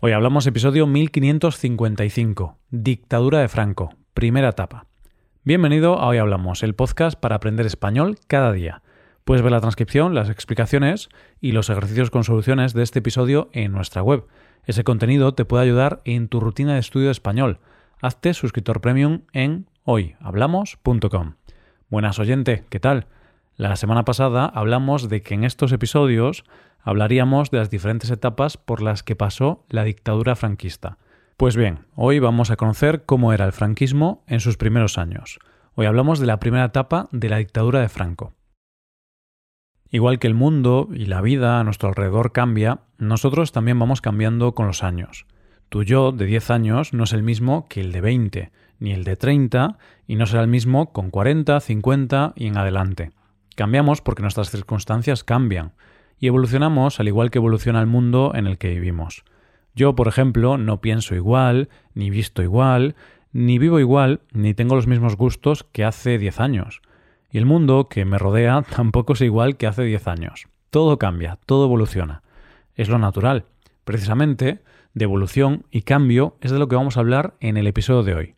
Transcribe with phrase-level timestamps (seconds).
[0.00, 4.86] Hoy hablamos episodio 1555, Dictadura de Franco, primera etapa.
[5.42, 8.82] Bienvenido a Hoy Hablamos, el podcast para aprender español cada día.
[9.24, 11.08] Puedes ver la transcripción, las explicaciones
[11.40, 14.24] y los ejercicios con soluciones de este episodio en nuestra web.
[14.66, 17.58] Ese contenido te puede ayudar en tu rutina de estudio de español.
[18.00, 21.34] Hazte suscriptor premium en hoyhablamos.com.
[21.88, 23.08] Buenas oyente, ¿qué tal?
[23.58, 26.44] La semana pasada hablamos de que en estos episodios
[26.80, 30.96] hablaríamos de las diferentes etapas por las que pasó la dictadura franquista.
[31.36, 35.40] Pues bien, hoy vamos a conocer cómo era el franquismo en sus primeros años.
[35.74, 38.32] Hoy hablamos de la primera etapa de la dictadura de Franco.
[39.90, 44.54] Igual que el mundo y la vida a nuestro alrededor cambia, nosotros también vamos cambiando
[44.54, 45.26] con los años.
[45.68, 49.02] Tu yo de 10 años no es el mismo que el de 20, ni el
[49.02, 53.17] de 30, y no será el mismo con 40, 50 y en adelante.
[53.58, 55.72] Cambiamos porque nuestras circunstancias cambian
[56.16, 59.24] y evolucionamos al igual que evoluciona el mundo en el que vivimos.
[59.74, 62.94] Yo, por ejemplo, no pienso igual, ni visto igual,
[63.32, 66.82] ni vivo igual, ni tengo los mismos gustos que hace 10 años.
[67.32, 70.46] Y el mundo que me rodea tampoco es igual que hace 10 años.
[70.70, 72.22] Todo cambia, todo evoluciona.
[72.76, 73.46] Es lo natural.
[73.82, 74.62] Precisamente,
[74.94, 78.14] de evolución y cambio es de lo que vamos a hablar en el episodio de
[78.14, 78.34] hoy.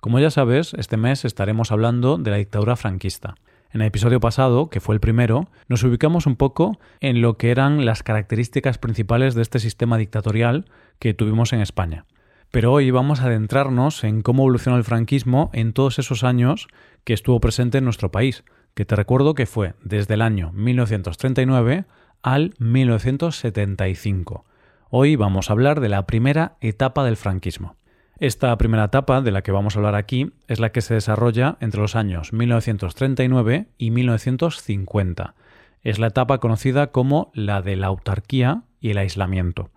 [0.00, 3.36] Como ya sabes, este mes estaremos hablando de la dictadura franquista.
[3.70, 7.50] En el episodio pasado, que fue el primero, nos ubicamos un poco en lo que
[7.50, 10.64] eran las características principales de este sistema dictatorial
[10.98, 12.06] que tuvimos en España.
[12.50, 16.68] Pero hoy vamos a adentrarnos en cómo evolucionó el franquismo en todos esos años
[17.04, 21.84] que estuvo presente en nuestro país, que te recuerdo que fue desde el año 1939
[22.22, 24.46] al 1975.
[24.88, 27.76] Hoy vamos a hablar de la primera etapa del franquismo.
[28.20, 31.56] Esta primera etapa de la que vamos a hablar aquí es la que se desarrolla
[31.60, 35.36] entre los años 1939 y 1950.
[35.84, 39.70] Es la etapa conocida como la de la autarquía y el aislamiento.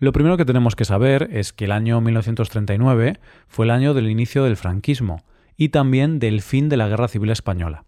[0.00, 4.10] Lo primero que tenemos que saber es que el año 1939 fue el año del
[4.10, 5.22] inicio del franquismo
[5.56, 7.84] y también del fin de la Guerra Civil Española.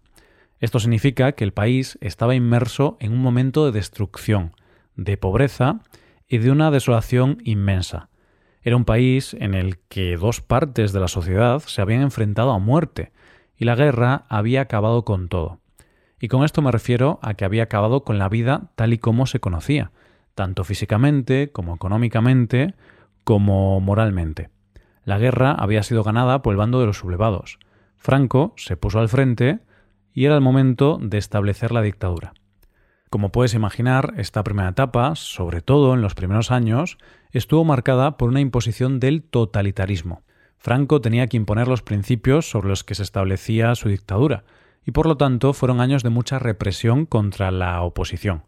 [0.61, 4.53] Esto significa que el país estaba inmerso en un momento de destrucción,
[4.95, 5.81] de pobreza
[6.29, 8.07] y de una desolación inmensa.
[8.65, 12.57] Era un país en el que dos partes de la sociedad se habían enfrentado a
[12.57, 13.11] muerte
[13.55, 15.59] y la guerra había acabado con todo.
[16.19, 19.27] Y con esto me refiero a que había acabado con la vida tal y como
[19.27, 19.91] se conocía,
[20.33, 22.73] tanto físicamente como económicamente
[23.23, 24.49] como moralmente.
[25.03, 27.59] La guerra había sido ganada por el bando de los sublevados.
[27.97, 29.59] Franco se puso al frente
[30.11, 32.33] y era el momento de establecer la dictadura.
[33.09, 36.97] Como puedes imaginar, esta primera etapa, sobre todo en los primeros años,
[37.31, 40.23] estuvo marcada por una imposición del totalitarismo.
[40.57, 44.43] Franco tenía que imponer los principios sobre los que se establecía su dictadura,
[44.83, 48.43] y por lo tanto fueron años de mucha represión contra la oposición.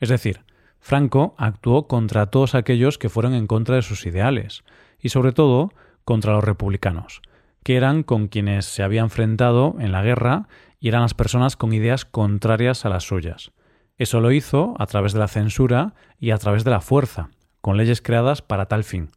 [0.00, 0.40] Es decir,
[0.80, 4.64] Franco actuó contra todos aquellos que fueron en contra de sus ideales,
[5.00, 5.72] y sobre todo
[6.04, 7.20] contra los republicanos,
[7.62, 10.48] que eran con quienes se había enfrentado en la guerra
[10.80, 13.52] y eran las personas con ideas contrarias a las suyas.
[13.98, 17.76] Eso lo hizo a través de la censura y a través de la fuerza, con
[17.76, 19.10] leyes creadas para tal fin.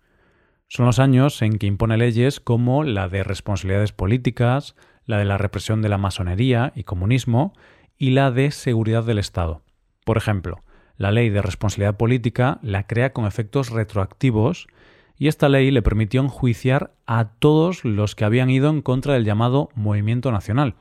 [0.67, 4.75] Son los años en que impone leyes como la de responsabilidades políticas,
[5.05, 7.53] la de la represión de la masonería y comunismo
[7.97, 9.61] y la de seguridad del Estado.
[10.03, 10.63] Por ejemplo,
[10.97, 14.67] la ley de responsabilidad política la crea con efectos retroactivos
[15.15, 19.25] y esta ley le permitió enjuiciar a todos los que habían ido en contra del
[19.25, 20.73] llamado movimiento nacional.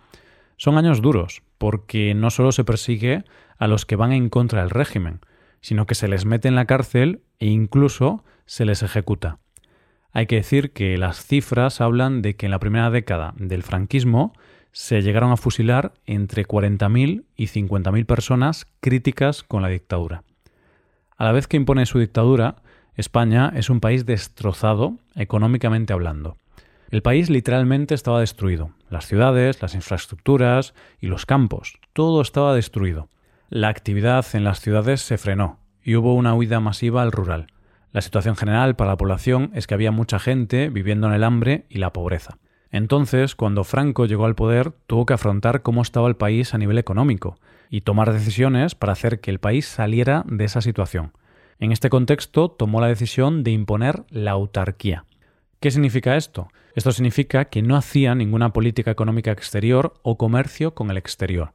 [0.56, 3.22] Son años duros, porque no solo se persigue
[3.58, 5.20] a los que van en contra del régimen,
[5.60, 9.40] sino que se les mete en la cárcel e incluso se les ejecuta.
[10.10, 14.32] Hay que decir que las cifras hablan de que en la primera década del franquismo
[14.72, 20.22] se llegaron a fusilar entre 40.000 y 50.000 personas críticas con la dictadura.
[21.18, 22.56] A la vez que impone su dictadura,
[22.94, 26.38] España es un país destrozado económicamente hablando.
[26.90, 28.72] El país literalmente estaba destruido.
[28.88, 33.08] Las ciudades, las infraestructuras y los campos, todo estaba destruido.
[33.48, 37.46] La actividad en las ciudades se frenó y hubo una huida masiva al rural.
[37.92, 41.64] La situación general para la población es que había mucha gente viviendo en el hambre
[41.68, 42.38] y la pobreza.
[42.72, 46.78] Entonces, cuando Franco llegó al poder, tuvo que afrontar cómo estaba el país a nivel
[46.78, 47.38] económico
[47.68, 51.12] y tomar decisiones para hacer que el país saliera de esa situación.
[51.60, 55.04] En este contexto, tomó la decisión de imponer la autarquía.
[55.60, 56.48] ¿Qué significa esto?
[56.74, 61.52] Esto significa que no hacía ninguna política económica exterior o comercio con el exterior.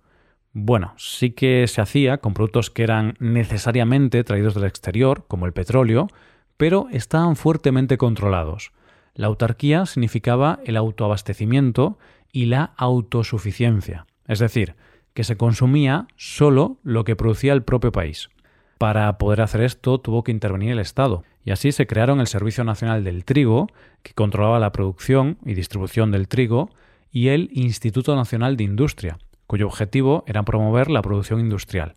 [0.53, 5.53] Bueno, sí que se hacía con productos que eran necesariamente traídos del exterior, como el
[5.53, 6.07] petróleo,
[6.55, 8.73] pero estaban fuertemente controlados.
[9.15, 11.97] La autarquía significaba el autoabastecimiento
[12.31, 14.75] y la autosuficiencia, es decir,
[15.15, 18.29] que se consumía solo lo que producía el propio país.
[18.77, 22.63] Para poder hacer esto tuvo que intervenir el Estado, y así se crearon el Servicio
[22.63, 23.67] Nacional del Trigo,
[24.01, 26.71] que controlaba la producción y distribución del trigo,
[27.11, 31.95] y el Instituto Nacional de Industria, cuyo objetivo era promover la producción industrial.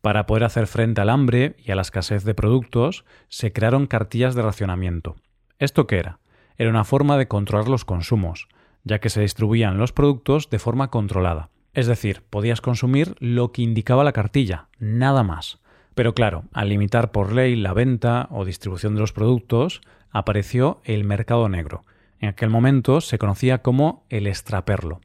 [0.00, 4.34] Para poder hacer frente al hambre y a la escasez de productos, se crearon cartillas
[4.34, 5.14] de racionamiento.
[5.60, 6.18] ¿Esto qué era?
[6.58, 8.48] Era una forma de controlar los consumos,
[8.82, 11.50] ya que se distribuían los productos de forma controlada.
[11.74, 15.59] Es decir, podías consumir lo que indicaba la cartilla, nada más.
[16.00, 21.04] Pero claro, al limitar por ley la venta o distribución de los productos, apareció el
[21.04, 21.84] mercado negro.
[22.20, 25.02] En aquel momento se conocía como el extraperlo.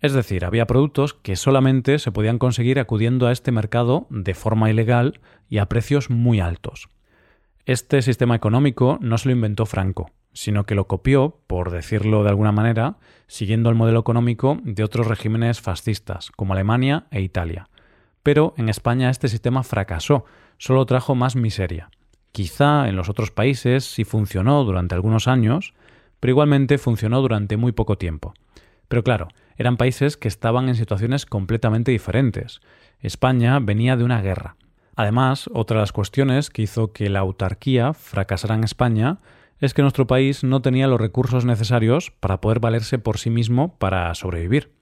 [0.00, 4.70] Es decir, había productos que solamente se podían conseguir acudiendo a este mercado de forma
[4.70, 6.90] ilegal y a precios muy altos.
[7.64, 12.28] Este sistema económico no se lo inventó Franco, sino que lo copió, por decirlo de
[12.28, 17.68] alguna manera, siguiendo el modelo económico de otros regímenes fascistas, como Alemania e Italia.
[18.26, 20.24] Pero en España este sistema fracasó,
[20.58, 21.90] solo trajo más miseria.
[22.32, 25.74] Quizá en los otros países sí funcionó durante algunos años,
[26.18, 28.34] pero igualmente funcionó durante muy poco tiempo.
[28.88, 32.58] Pero claro, eran países que estaban en situaciones completamente diferentes.
[32.98, 34.56] España venía de una guerra.
[34.96, 39.18] Además, otra de las cuestiones que hizo que la autarquía fracasara en España
[39.60, 43.78] es que nuestro país no tenía los recursos necesarios para poder valerse por sí mismo
[43.78, 44.72] para sobrevivir.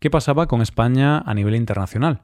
[0.00, 2.22] ¿Qué pasaba con España a nivel internacional?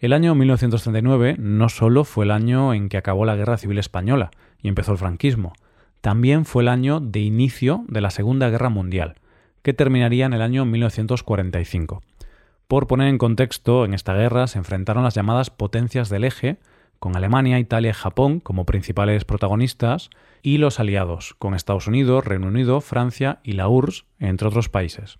[0.00, 4.30] El año 1939 no solo fue el año en que acabó la Guerra Civil Española
[4.62, 5.54] y empezó el franquismo,
[6.00, 9.16] también fue el año de inicio de la Segunda Guerra Mundial
[9.62, 12.02] que terminaría en el año 1945.
[12.68, 16.58] Por poner en contexto, en esta guerra se enfrentaron las llamadas potencias del eje,
[16.98, 20.10] con Alemania, Italia y Japón como principales protagonistas,
[20.42, 25.18] y los aliados, con Estados Unidos, Reino Unido, Francia y la URSS, entre otros países.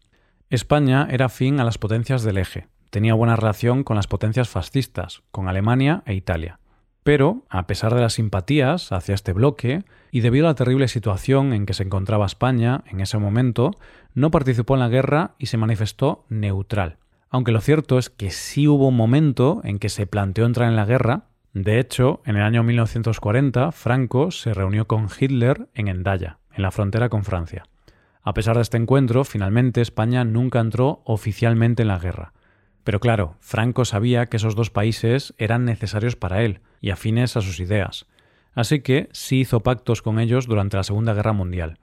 [0.50, 5.22] España era afín a las potencias del eje, tenía buena relación con las potencias fascistas,
[5.30, 6.58] con Alemania e Italia.
[7.02, 11.52] Pero, a pesar de las simpatías hacia este bloque, y debido a la terrible situación
[11.52, 13.70] en que se encontraba España en ese momento,
[14.14, 16.98] no participó en la guerra y se manifestó neutral.
[17.30, 20.76] Aunque lo cierto es que sí hubo un momento en que se planteó entrar en
[20.76, 21.24] la guerra.
[21.52, 26.70] De hecho, en el año 1940, Franco se reunió con Hitler en Endaya, en la
[26.70, 27.64] frontera con Francia.
[28.22, 32.32] A pesar de este encuentro, finalmente España nunca entró oficialmente en la guerra.
[32.88, 37.42] Pero claro, Franco sabía que esos dos países eran necesarios para él y afines a
[37.42, 38.06] sus ideas.
[38.54, 41.76] Así que sí hizo pactos con ellos durante la Segunda Guerra Mundial.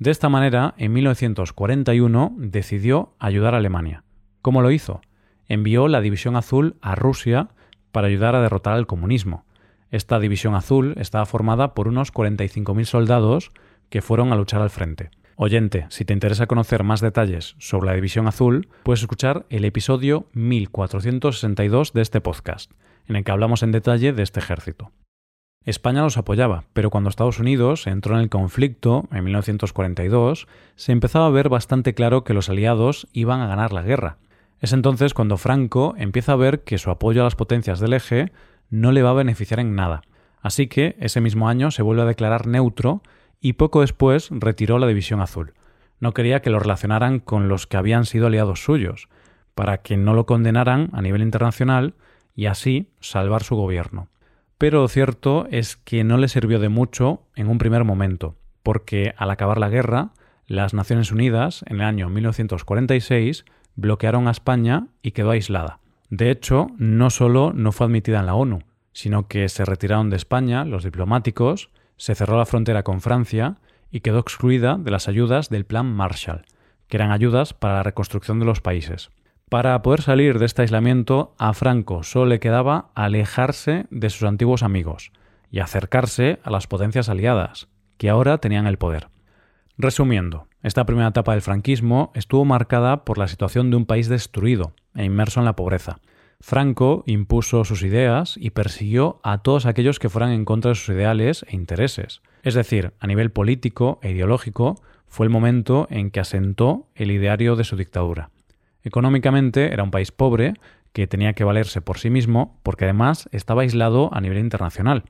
[0.00, 4.02] De esta manera, en 1941 decidió ayudar a Alemania.
[4.42, 5.00] ¿Cómo lo hizo?
[5.46, 7.50] Envió la División Azul a Rusia
[7.92, 9.44] para ayudar a derrotar al comunismo.
[9.92, 13.52] Esta División Azul estaba formada por unos 45.000 soldados
[13.90, 15.10] que fueron a luchar al frente.
[15.40, 20.26] Oyente, si te interesa conocer más detalles sobre la División Azul, puedes escuchar el episodio
[20.32, 22.72] 1462 de este podcast,
[23.06, 24.90] en el que hablamos en detalle de este ejército.
[25.64, 31.26] España los apoyaba, pero cuando Estados Unidos entró en el conflicto en 1942, se empezaba
[31.26, 34.18] a ver bastante claro que los aliados iban a ganar la guerra.
[34.58, 38.32] Es entonces cuando Franco empieza a ver que su apoyo a las potencias del eje
[38.70, 40.02] no le va a beneficiar en nada.
[40.40, 43.02] Así que ese mismo año se vuelve a declarar neutro
[43.40, 45.54] y poco después retiró la División Azul.
[46.00, 49.08] No quería que lo relacionaran con los que habían sido aliados suyos,
[49.54, 51.94] para que no lo condenaran a nivel internacional
[52.34, 54.08] y así salvar su gobierno.
[54.58, 59.14] Pero lo cierto es que no le sirvió de mucho en un primer momento, porque
[59.16, 60.10] al acabar la guerra,
[60.46, 63.44] las Naciones Unidas, en el año 1946,
[63.76, 65.80] bloquearon a España y quedó aislada.
[66.10, 70.16] De hecho, no solo no fue admitida en la ONU, sino que se retiraron de
[70.16, 73.58] España los diplomáticos se cerró la frontera con Francia
[73.90, 76.46] y quedó excluida de las ayudas del Plan Marshall,
[76.88, 79.10] que eran ayudas para la reconstrucción de los países.
[79.50, 84.62] Para poder salir de este aislamiento, a Franco solo le quedaba alejarse de sus antiguos
[84.62, 85.10] amigos
[85.50, 89.08] y acercarse a las potencias aliadas, que ahora tenían el poder.
[89.78, 94.74] Resumiendo, esta primera etapa del franquismo estuvo marcada por la situación de un país destruido
[94.94, 96.00] e inmerso en la pobreza,
[96.40, 100.90] Franco impuso sus ideas y persiguió a todos aquellos que fueran en contra de sus
[100.90, 102.22] ideales e intereses.
[102.42, 107.56] Es decir, a nivel político e ideológico, fue el momento en que asentó el ideario
[107.56, 108.30] de su dictadura.
[108.82, 110.54] Económicamente era un país pobre
[110.92, 115.04] que tenía que valerse por sí mismo porque además estaba aislado a nivel internacional.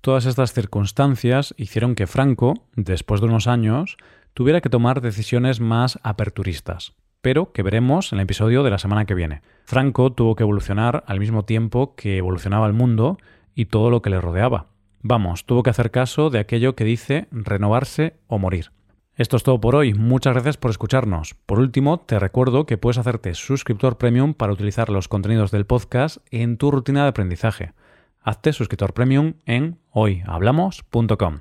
[0.00, 3.96] Todas estas circunstancias hicieron que Franco, después de unos años,
[4.34, 6.92] tuviera que tomar decisiones más aperturistas
[7.24, 9.40] pero que veremos en el episodio de la semana que viene.
[9.64, 13.18] Franco tuvo que evolucionar al mismo tiempo que evolucionaba el mundo
[13.54, 14.66] y todo lo que le rodeaba.
[15.02, 18.70] Vamos, tuvo que hacer caso de aquello que dice renovarse o morir.
[19.16, 21.34] Esto es todo por hoy, muchas gracias por escucharnos.
[21.46, 26.18] Por último, te recuerdo que puedes hacerte suscriptor premium para utilizar los contenidos del podcast
[26.30, 27.72] en tu rutina de aprendizaje.
[28.20, 31.40] Hazte suscriptor premium en hoyhablamos.com.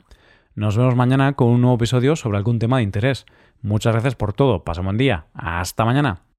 [0.56, 3.26] Nos vemos mañana con un nuevo episodio sobre algún tema de interés.
[3.62, 4.64] Muchas gracias por todo.
[4.64, 5.26] Pasa un buen día.
[5.34, 6.33] Hasta mañana.